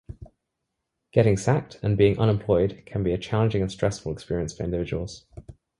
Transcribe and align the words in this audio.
Getting 1.11 1.37
sacked 1.37 1.77
and 1.83 1.95
being 1.95 2.17
unemployed 2.17 2.81
can 2.87 3.03
be 3.03 3.11
a 3.13 3.19
challenging 3.19 3.61
and 3.61 3.71
stressful 3.71 4.11
experience 4.11 4.51
for 4.51 4.63
individuals. 4.63 5.27